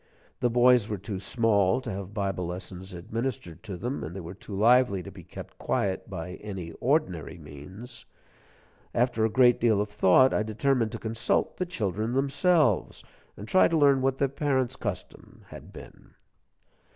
The 0.39 0.49
boys 0.49 0.89
were 0.89 0.97
too 0.97 1.19
small 1.19 1.79
to 1.81 1.91
have 1.91 2.11
Bible 2.11 2.47
lessons 2.47 2.91
administered 2.95 3.61
to 3.61 3.77
them, 3.77 4.03
and 4.03 4.15
they 4.15 4.19
were 4.19 4.33
too 4.33 4.55
lively 4.55 5.03
to 5.03 5.11
be 5.11 5.21
kept 5.23 5.59
quiet 5.59 6.09
by 6.09 6.37
any 6.41 6.71
ordinary 6.79 7.37
means. 7.37 8.03
After 8.95 9.23
a 9.25 9.29
great 9.29 9.59
deal 9.61 9.79
of 9.79 9.91
thought, 9.91 10.33
I 10.33 10.41
determined 10.41 10.91
to 10.93 10.97
consult 10.97 11.57
the 11.57 11.67
children 11.67 12.13
themselves, 12.13 13.03
and 13.37 13.47
try 13.47 13.67
to 13.67 13.77
learn 13.77 14.01
what 14.01 14.17
their 14.17 14.27
parents' 14.27 14.75
custom 14.75 15.43
had 15.49 15.71
been. 15.71 16.15